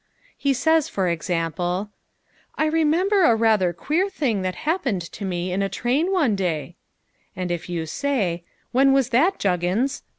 He 0.35 0.51
says 0.55 0.89
for 0.89 1.07
example 1.09 1.91
"I 2.55 2.65
remember 2.65 3.23
a 3.23 3.35
rather 3.35 3.71
queer 3.71 4.09
thing 4.09 4.41
that 4.41 4.55
happened 4.65 5.03
to 5.03 5.25
me 5.25 5.51
in 5.51 5.61
a 5.61 5.69
train 5.69 6.11
one 6.11 6.35
day" 6.35 6.75
And 7.35 7.51
if 7.51 7.69
you 7.69 7.85
say 7.85 8.43
"When 8.71 8.93
was 8.93 9.09
that 9.09 9.37
Juggins?" 9.37 10.01